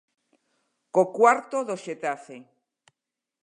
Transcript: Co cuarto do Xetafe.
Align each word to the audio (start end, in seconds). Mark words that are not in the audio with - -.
Co 0.93 1.03
cuarto 1.17 1.57
do 1.67 1.75
Xetafe. 1.83 2.37